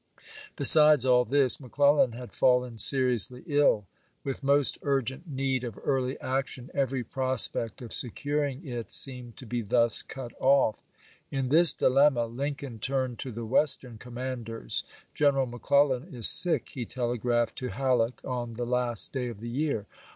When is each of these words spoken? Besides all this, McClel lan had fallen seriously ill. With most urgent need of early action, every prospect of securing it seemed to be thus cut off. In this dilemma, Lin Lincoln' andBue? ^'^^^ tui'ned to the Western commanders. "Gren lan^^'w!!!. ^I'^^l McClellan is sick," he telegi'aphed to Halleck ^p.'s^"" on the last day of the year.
Besides 0.55 1.05
all 1.05 1.25
this, 1.25 1.57
McClel 1.57 1.99
lan 1.99 2.13
had 2.13 2.33
fallen 2.33 2.79
seriously 2.79 3.43
ill. 3.45 3.85
With 4.23 4.41
most 4.43 4.79
urgent 4.81 5.27
need 5.27 5.63
of 5.63 5.77
early 5.83 6.19
action, 6.19 6.71
every 6.73 7.03
prospect 7.03 7.83
of 7.83 7.93
securing 7.93 8.65
it 8.65 8.91
seemed 8.91 9.37
to 9.37 9.45
be 9.45 9.61
thus 9.61 10.01
cut 10.01 10.33
off. 10.39 10.81
In 11.29 11.49
this 11.49 11.71
dilemma, 11.71 12.25
Lin 12.25 12.35
Lincoln' 12.37 12.79
andBue? 12.79 12.79
^'^^^ 12.79 13.07
tui'ned 13.11 13.17
to 13.19 13.31
the 13.31 13.45
Western 13.45 13.99
commanders. 13.99 14.83
"Gren 15.15 15.33
lan^^'w!!!. 15.35 15.45
^I'^^l 15.45 15.49
McClellan 15.51 16.07
is 16.11 16.27
sick," 16.27 16.69
he 16.69 16.83
telegi'aphed 16.87 17.53
to 17.53 17.67
Halleck 17.67 18.23
^p.'s^"" 18.23 18.27
on 18.27 18.53
the 18.53 18.65
last 18.65 19.13
day 19.13 19.27
of 19.27 19.39
the 19.39 19.49
year. 19.49 19.85